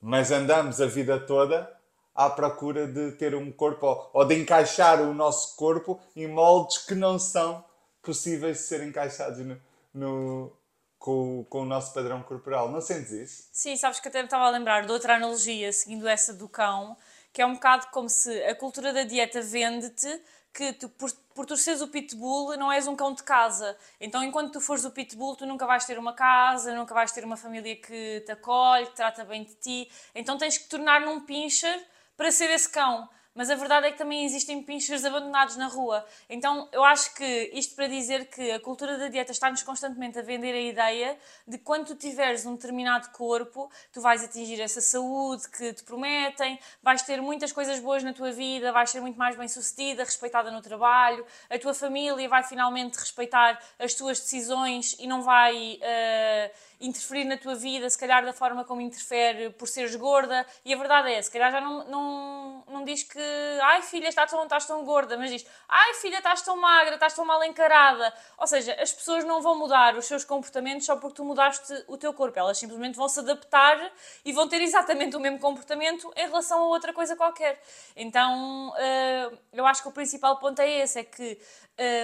[0.00, 1.70] Mas andamos a vida toda
[2.14, 6.94] à procura de ter um corpo ou, de encaixar o nosso corpo em moldes que
[6.94, 7.62] não são
[8.02, 9.60] possíveis de ser encaixados no,
[9.92, 10.52] no-
[10.98, 12.70] com, com o nosso padrão corporal.
[12.70, 13.48] Não sentes isso?
[13.52, 16.96] Sim, sabes que até me estava a lembrar de outra analogia, seguindo essa do cão,
[17.34, 20.08] que é um bocado como se a cultura da dieta vende-te
[20.52, 23.76] que tu, por, por tu seres o pitbull não és um cão de casa.
[24.00, 27.24] Então, enquanto tu fores o pitbull, tu nunca vais ter uma casa, nunca vais ter
[27.24, 29.90] uma família que te acolhe, que trata bem de ti.
[30.14, 31.82] Então, tens que tornar num pincher
[32.16, 33.08] para ser esse cão.
[33.34, 36.04] Mas a verdade é que também existem pinchers abandonados na rua.
[36.28, 40.22] Então, eu acho que isto para dizer que a cultura da dieta está-nos constantemente a
[40.22, 45.48] vender a ideia de quando tu tiveres um determinado corpo, tu vais atingir essa saúde
[45.48, 49.34] que te prometem, vais ter muitas coisas boas na tua vida, vais ser muito mais
[49.34, 55.22] bem-sucedida, respeitada no trabalho, a tua família vai finalmente respeitar as tuas decisões e não
[55.22, 60.44] vai eh, interferir na tua vida, se calhar da forma como interfere por seres gorda.
[60.64, 63.18] E a verdade é, se calhar já não, não, não diz que
[63.62, 67.14] ai filha, estás tão, estás tão gorda, mas diz ai filha, estás tão magra, estás
[67.14, 68.12] tão mal encarada.
[68.36, 71.96] Ou seja, as pessoas não vão mudar os seus comportamentos só porque tu mudaste o
[71.96, 73.78] teu corpo, elas simplesmente vão se adaptar
[74.24, 77.60] e vão ter exatamente o mesmo comportamento em relação a outra coisa qualquer.
[77.94, 81.38] Então, eh, eu acho que o principal ponto é esse, é que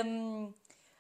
[0.04, 0.52] hum,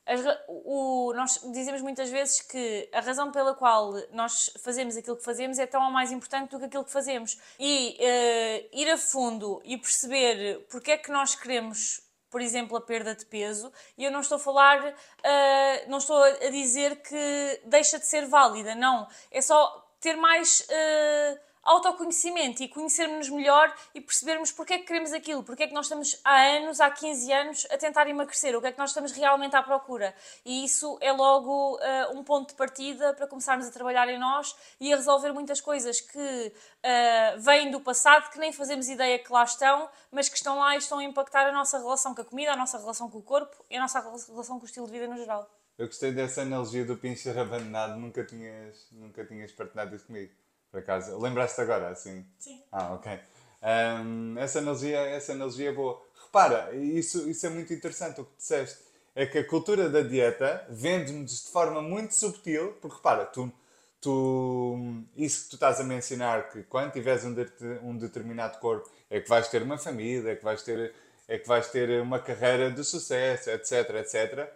[0.08, 5.22] as o, nós dizemos muitas vezes que a razão pela qual nós fazemos aquilo que
[5.22, 7.38] fazemos é tão ou mais importante do que aquilo que fazemos.
[7.60, 12.80] E eh, ir a fundo e perceber porque é que nós queremos, por exemplo, a
[12.80, 17.60] perda de peso, e eu não estou a falar, eh, não estou a dizer que
[17.66, 19.06] deixa de ser válida, não.
[19.30, 20.66] É só ter mais.
[20.70, 21.38] eh,
[21.68, 25.84] autoconhecimento e conhecermos-nos melhor e percebermos porque é que queremos aquilo, porque é que nós
[25.86, 29.12] estamos há anos, há 15 anos, a tentar emagrecer, o que é que nós estamos
[29.12, 30.14] realmente à procura.
[30.44, 34.56] E isso é logo eh, um ponto de partida para começarmos a trabalhar em nós
[34.80, 36.52] e a resolver muitas coisas que
[36.82, 40.74] eh, vêm do passado, que nem fazemos ideia que lá estão, mas que estão lá
[40.74, 43.22] e estão a impactar a nossa relação com a comida, a nossa relação com o
[43.22, 45.48] corpo e a nossa relação com o estilo de vida no geral.
[45.76, 50.32] Eu gostei dessa analogia do pincher abandonado, nunca tinhas, nunca tinhas partilhado isso comigo,
[50.70, 51.18] por acaso.
[51.18, 52.24] Lembraste agora, assim?
[52.38, 52.62] Sim.
[52.70, 53.18] Ah, ok.
[53.62, 56.00] Ahm, essa, analogia, essa analogia é boa.
[56.24, 58.78] Repara, isso, isso é muito interessante o que disseste.
[59.14, 63.52] É que a cultura da dieta vende-nos de forma muito subtil, porque repara, tu,
[64.00, 64.76] tu,
[65.16, 67.52] isso que tu estás a mencionar, que quando tiveres um, det-
[67.82, 70.94] um determinado corpo é que vais ter uma família, é que vais ter,
[71.26, 74.50] é que vais ter uma carreira de sucesso, etc, etc.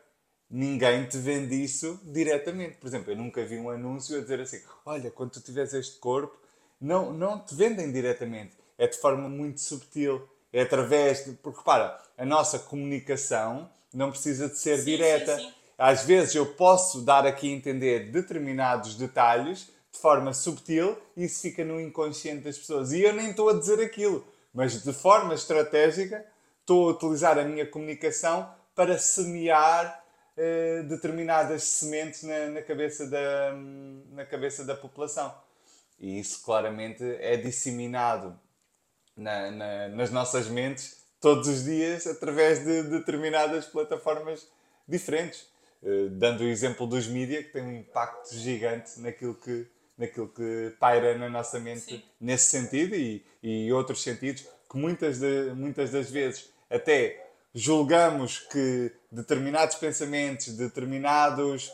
[0.55, 2.77] Ninguém te vende isso diretamente.
[2.77, 5.99] Por exemplo, eu nunca vi um anúncio a dizer assim: olha, quando tu tiveres este
[5.99, 6.37] corpo,
[6.79, 8.53] não, não te vendem diretamente.
[8.77, 10.29] É de forma muito subtil.
[10.53, 11.33] É através de.
[11.33, 15.39] Porque repara, a nossa comunicação não precisa de ser Sim, direta.
[15.39, 15.53] sim, sim.
[15.79, 21.41] Às vezes eu posso dar aqui a entender determinados detalhes de forma subtil e isso
[21.41, 22.93] fica no inconsciente das pessoas.
[22.93, 26.25] E eu nem estou a dizer aquilo, mas de forma estratégica
[26.61, 30.02] estou a utilizar a minha comunicação para semear
[30.37, 33.53] eh, determinadas sementes na, na cabeça da,
[34.13, 35.35] na cabeça da população.
[35.99, 38.39] E isso claramente é disseminado
[39.17, 44.49] na- na- nas nossas mentes todos os dias através de determinadas plataformas
[44.89, 45.47] diferentes.
[45.85, 49.67] Eh, dando o exemplo dos mídia, que tem um impacto gigante naquilo que,
[49.99, 52.03] naquilo que paira na nossa mente Sim.
[52.21, 57.22] nesse sentido e, e outros sentidos que muitas, de- muitas das vezes até
[57.55, 61.73] julgamos que determinados pensamentos, determinados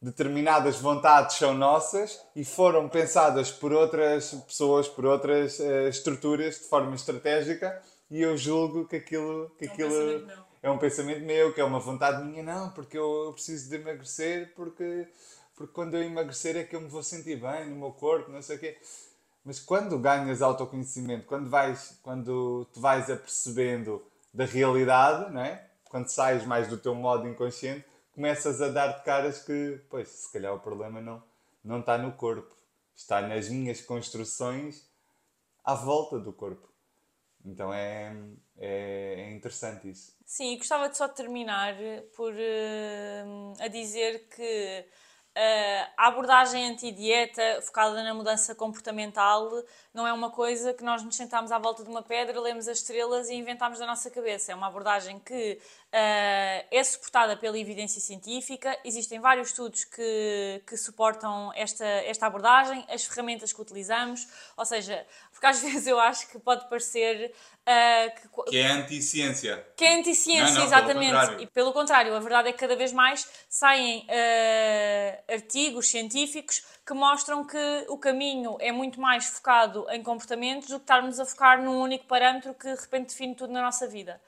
[0.00, 6.64] determinadas vontades são nossas e foram pensadas por outras pessoas, por outras eh, estruturas de
[6.66, 10.44] forma estratégica e eu julgo que aquilo, que É um aquilo pensamento meu.
[10.62, 14.52] é um pensamento meu, que é uma vontade minha, não, porque eu, preciso de emagrecer,
[14.54, 15.08] porque,
[15.54, 18.40] porque quando eu emagrecer é que eu me vou sentir bem no meu corpo, não
[18.40, 18.78] sei o quê.
[19.44, 24.02] Mas quando ganhas autoconhecimento, quando vais, quando te vais apercebendo
[24.38, 25.68] da realidade, não é?
[25.88, 30.54] quando sais mais do teu modo inconsciente, começas a dar-te caras que, pois, se calhar
[30.54, 31.20] o problema não,
[31.64, 32.56] não está no corpo,
[32.94, 34.88] está nas minhas construções
[35.64, 36.72] à volta do corpo.
[37.44, 38.16] Então é,
[38.56, 40.16] é, é interessante isso.
[40.24, 41.74] Sim, gostava de só terminar
[42.14, 43.24] por eh,
[43.58, 44.86] a dizer que
[45.96, 49.50] a abordagem anti-dieta focada na mudança comportamental
[49.94, 52.78] não é uma coisa que nós nos sentamos à volta de uma pedra, lemos as
[52.78, 54.52] estrelas e inventamos da nossa cabeça.
[54.52, 55.60] É uma abordagem que
[55.92, 62.84] eh, é suportada pela evidência científica, existem vários estudos que, que suportam esta, esta abordagem,
[62.88, 65.06] as ferramentas que utilizamos, ou seja,
[65.38, 67.32] porque às vezes eu acho que pode parecer
[67.64, 69.64] eh, que, Que é anti-ciência.
[69.76, 71.12] que é anti-ciência, pelo exatamente.
[71.12, 71.40] contrário.
[71.40, 76.92] E pelo contrário, a verdade é que cada vez mais saem eh, artigos científicos que
[76.92, 81.62] mostram que o caminho é muito mais focado em comportamentos do que estarmos a focar
[81.62, 84.20] num único parâmetro que de repente define tudo na nossa vida.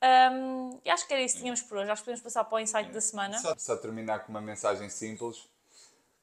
[0.00, 1.90] Ahm, e acho que era isso que tínhamos por hoje.
[1.90, 3.38] Acho que podemos passar para o insight da semana.
[3.38, 5.48] Só, só terminar com uma mensagem simples,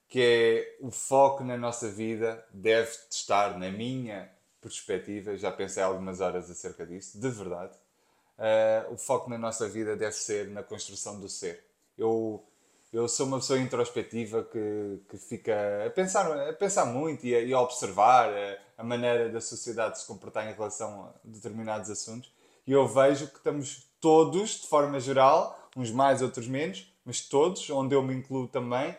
[0.07, 4.29] que é o foco na nossa vida deve estar, na minha
[4.61, 7.77] perspectiva, já pensei algumas horas acerca disso, de verdade,
[8.37, 11.63] eh, o foco na nossa vida deve ser na construção do ser.
[11.97, 12.43] Eu,
[12.91, 17.41] eu sou uma pessoa introspectiva que, que fica a pensar, a pensar muito e a,
[17.41, 22.31] e a observar a, a maneira da sociedade se comportar em relação a determinados assuntos.
[22.67, 27.69] E eu vejo que estamos todos, de forma geral, uns mais, outros menos, mas todos,
[27.69, 28.95] onde eu me incluo também,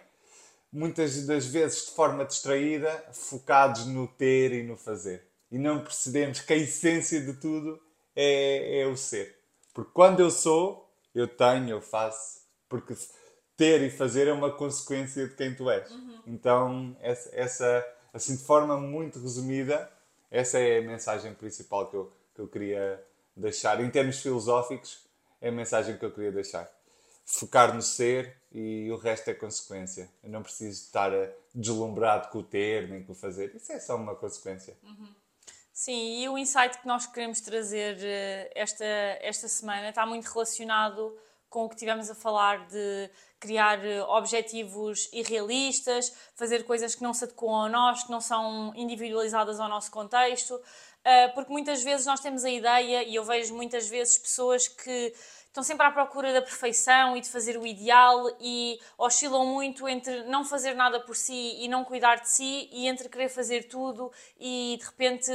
[0.73, 5.27] muitas das vezes de forma distraída, focados no ter e no fazer.
[5.51, 7.81] E não percebemos que a essência de tudo
[8.15, 9.37] é, é o ser.
[9.73, 12.41] Porque quando eu sou, eu tenho, eu faço.
[12.69, 12.95] Porque
[13.57, 15.91] ter e fazer é uma consequência de quem tu és.
[16.27, 19.91] Então, essa, essa, assim, de forma muito resumida,
[20.31, 23.03] essa é a mensagem principal que eu, que eu queria
[23.35, 23.81] deixar.
[23.81, 25.07] Em termos filosóficos,
[25.41, 26.71] é a mensagem que eu queria deixar.
[27.27, 30.09] Focar no ser e o resto é consequência.
[30.23, 31.11] Eu não preciso estar
[31.55, 33.55] deslumbrado com o ter nem com o fazer.
[33.55, 34.77] Isso é só uma consequência.
[35.73, 38.85] Sim, e o insight que nós queremos trazer eh, esta,
[39.21, 41.15] esta semana está muito relacionado
[41.51, 47.13] com o que tivemos a falar de criar eh, objetivos irrealistas, fazer coisas que não
[47.13, 50.59] se adequam a nós, que não são individualizadas ao nosso contexto,
[51.05, 55.15] eh, porque muitas vezes nós temos a ideia, e eu vejo muitas vezes pessoas que
[55.57, 60.25] estão sempre à procura da perfeição e de fazer o ideal e oscilam muito entre
[60.25, 64.13] não fazer nada por si e não cuidar de si e entre querer fazer tudo
[64.39, 65.33] e de repente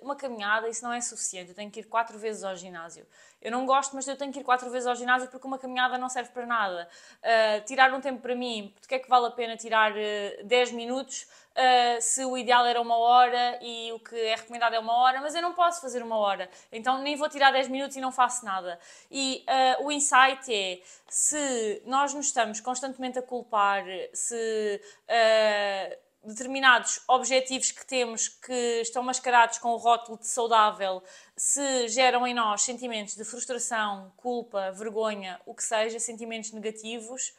[0.00, 1.48] uma caminhada, isso não é suficiente.
[1.48, 3.04] Eu tenho que ir quatro vezes ao ginásio.
[3.42, 5.98] Eu não gosto, mas eu tenho que ir quatro vezes ao ginásio porque uma caminhada
[5.98, 6.88] não serve para nada.
[7.18, 10.70] Uh, tirar um tempo para mim, porque é que vale a pena tirar uh, 10
[10.70, 11.26] minutos
[11.58, 15.20] uh, se o ideal era uma hora e o que é recomendado é uma hora,
[15.20, 16.48] mas eu não posso fazer uma hora.
[16.70, 18.78] Então nem vou tirar 10 minutos e não faço nada.
[19.10, 19.44] E
[19.78, 23.84] uh, o insight é, se nós nos estamos constantemente a culpar,
[24.14, 31.02] se uh, determinados objetivos que temos que estão mascarados com o rótulo de saudável
[31.36, 37.32] se geram em nós sentimentos de frustração, culpa, vergonha, o que seja, sentimentos negativos,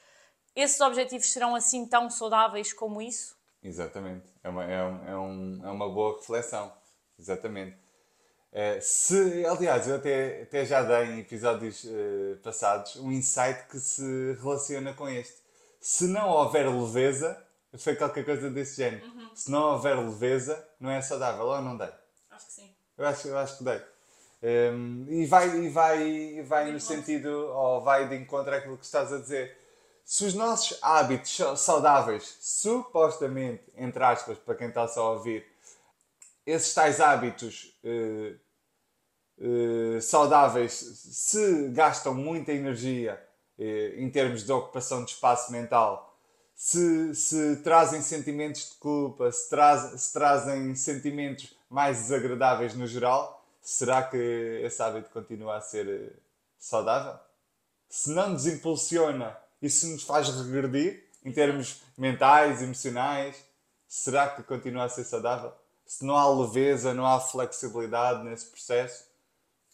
[0.55, 3.38] esses objetivos serão assim tão saudáveis como isso?
[3.63, 4.25] Exatamente.
[4.43, 6.71] É uma, é, um, é, um, é uma boa reflexão.
[7.17, 7.77] Exatamente.
[8.51, 13.77] Eh, se, aliás, eu até, até já dei em episódios eh, passados um insight que
[13.79, 15.37] se relaciona com este.
[15.79, 17.41] Se não houver leveza,
[17.77, 19.05] foi qualquer coisa desse género.
[19.35, 21.89] Se não houver leveza, não é saudável, ou não dei?
[22.31, 22.69] Acho que sim.
[22.97, 23.81] Eu acho, eu acho que dei.
[24.41, 28.85] Um, e vai, e vai, e vai no sentido, ou vai de encontro àquilo que
[28.85, 29.55] estás a dizer.
[30.09, 35.45] Se os nossos hábitos sa- saudáveis, supostamente, entre aspas, para quem está só a ouvir,
[36.47, 38.33] esses tais hábitos eh,
[39.37, 43.23] eh, saudáveis, se gastam muita energia
[43.59, 46.17] eh, em termos de ocupação de espaço mental,
[46.55, 49.47] se, se trazem sentimentos de culpa, se,
[49.95, 54.17] se trazem sentimentos mais desagradáveis no geral, será que
[54.63, 56.13] esse hábito continua a ser
[56.57, 57.13] saudável?
[57.87, 63.43] Se não nos impulsiona e se nos faz regredir em termos mentais, emocionais,
[63.87, 65.53] será que continua a ser saudável?
[65.85, 69.05] Se não há leveza, não há flexibilidade nesse processo,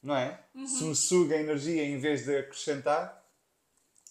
[0.01, 0.39] não é?
[0.65, 3.23] Se me suga a energia em vez de acrescentar,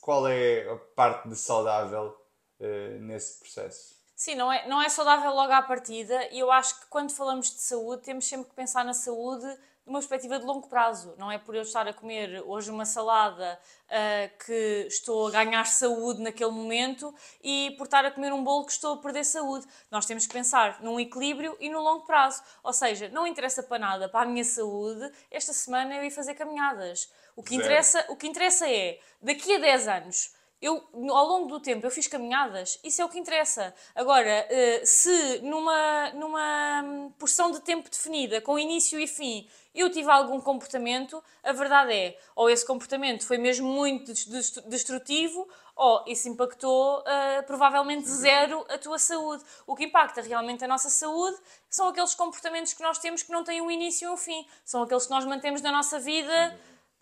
[0.01, 2.15] qual é a parte de saudável
[2.61, 3.95] eh, nesse processo?
[4.15, 7.51] Sim, não é, não é saudável logo à partida e eu acho que quando falamos
[7.51, 9.47] de saúde temos sempre que pensar na saúde
[9.85, 11.15] de uma perspectiva de longo prazo.
[11.19, 13.59] Não é por eu estar a comer hoje uma salada
[13.91, 18.65] ah, que estou a ganhar saúde naquele momento e por estar a comer um bolo
[18.65, 19.67] que estou a perder saúde.
[19.91, 22.43] Nós temos que pensar num equilíbrio e no longo prazo.
[22.63, 26.35] Ou seja, não interessa para nada para a minha saúde esta semana eu ir fazer
[26.35, 27.11] caminhadas.
[27.37, 27.63] O que, Zero.
[27.63, 31.91] interessa, o que interessa é, daqui a 10 anos, eu, ao longo do tempo, eu
[31.91, 33.75] fiz caminhadas, isso é o que interessa.
[33.95, 39.91] Agora, eh, se numa, numa hum, porção de tempo definida, com início e fim, eu
[39.91, 45.47] tive algum comportamento, a verdade é, ou esse comportamento foi mesmo muito des- des- destrutivo,
[45.77, 49.43] ou isso impactou eh, provavelmente zero a tua saúde.
[49.67, 51.37] O que impacta realmente a nossa saúde
[51.69, 54.47] são aqueles comportamentos que nós temos que não têm um início e um fim.
[54.65, 56.57] São aqueles que nós mantemos na nossa vida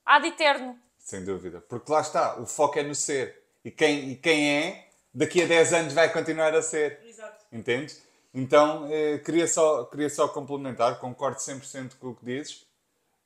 [0.07, 0.79] ad eterno.
[0.99, 1.61] Sem dúvida.
[1.69, 3.41] Porque lá está, o foco é no ser.
[3.65, 7.01] E quem, e quem é, daqui a 10 anos vai continuar a ser.
[7.07, 7.45] Exato.
[7.53, 8.03] Entendes?
[8.35, 12.65] Então, eh, queria, só, queria só complementar, concordo 100% com o que dizes.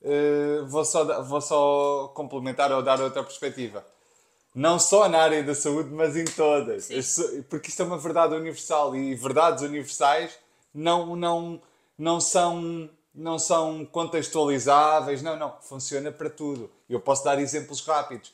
[0.02, 3.84] Eh, vou, só, vou só complementar ou dar outra perspectiva.
[4.54, 6.84] Não só na área da saúde, mas em todas.
[6.84, 7.42] Sim.
[7.42, 10.38] Porque isto é uma verdade universal e verdades universais
[10.72, 11.60] não, não,
[11.98, 15.22] não, são, não são contextualizáveis.
[15.22, 15.54] Não, não.
[15.60, 16.70] Funciona para tudo.
[16.88, 18.32] Eu posso dar exemplos rápidos.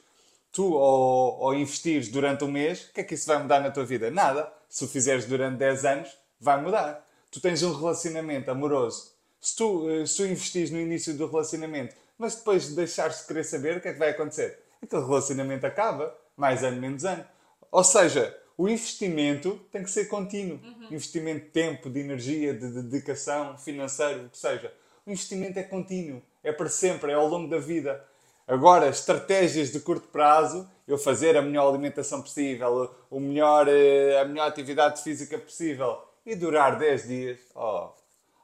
[0.52, 3.70] Tu, ao, ao investires durante um mês, o que é que isso vai mudar na
[3.70, 4.10] tua vida?
[4.10, 4.52] Nada.
[4.68, 7.08] Se o fizeres durante 10 anos, vai mudar.
[7.30, 9.12] Tu tens um relacionamento amoroso.
[9.40, 13.26] Se tu, eh, se tu investires no início do relacionamento, mas depois de deixares de
[13.26, 14.58] querer saber, o que é que vai acontecer?
[14.82, 17.24] Aquele relacionamento acaba, mais ano, menos ano.
[17.70, 20.60] Ou seja, o investimento tem que ser contínuo.
[20.90, 24.72] Investimento de tempo, de energia, de dedicação, financeiro, o que seja.
[25.06, 28.04] O investimento é contínuo, é para sempre, é ao longo da vida.
[28.46, 34.24] Agora, estratégias de curto prazo, eu fazer a melhor alimentação possível, o melhor, eh, a
[34.24, 37.38] melhor atividade física possível e durar 10 dias.
[37.54, 37.90] Oh,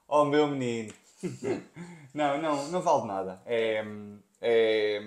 [0.06, 0.92] oh meu menino.
[2.14, 3.42] não, não, não vale nada.
[3.44, 3.84] É,
[4.40, 5.02] é,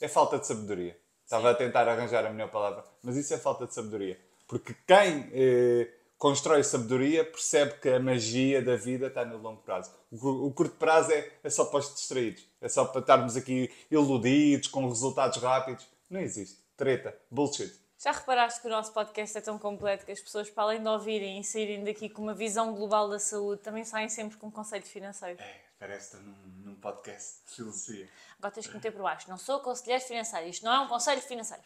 [0.00, 0.96] é falta de sabedoria.
[1.24, 4.18] Estava a tentar arranjar a melhor palavra, mas isso é falta de sabedoria.
[4.46, 5.88] Porque quem eh,
[6.20, 9.90] constrói sabedoria percebe que a magia da vida está no longo prazo.
[10.12, 12.46] O, cu- o curto prazo é, é só para os distraídos.
[12.60, 15.88] É só para estarmos aqui iludidos, com resultados rápidos.
[16.10, 16.58] Não existe.
[16.76, 17.16] Treta.
[17.30, 17.72] Bullshit.
[17.98, 20.88] Já reparaste que o nosso podcast é tão completo que as pessoas, para além de
[20.88, 24.50] ouvirem e saírem daqui com uma visão global da saúde, também saem sempre com um
[24.50, 25.38] conceito financeiro?
[25.78, 28.08] Parece estar num, num podcast de filosofia.
[28.38, 29.28] Agora tens que meter por baixo.
[29.28, 30.48] Não sou conselheiro financeiro.
[30.48, 31.62] Isto não é um conselho financeiro.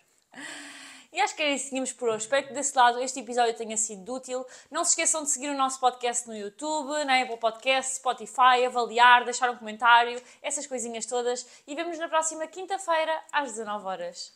[1.14, 2.24] E acho que era isso que tínhamos por hoje.
[2.24, 4.44] Espero que desse lado este episódio tenha sido útil.
[4.68, 9.24] Não se esqueçam de seguir o nosso podcast no YouTube, na Apple Podcast, Spotify, avaliar,
[9.24, 11.46] deixar um comentário, essas coisinhas todas.
[11.68, 14.34] E vemos na próxima quinta-feira, às 19 horas.